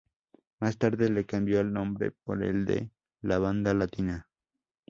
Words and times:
Más 0.59 0.79
tarde, 0.79 1.09
le 1.11 1.27
cambió 1.27 1.59
el 1.59 1.71
nombre 1.71 2.09
por 2.09 2.41
el 2.41 2.65
de 2.65 2.89
"La 3.21 3.37
Banda 3.37 3.75
Latina". 3.75 4.27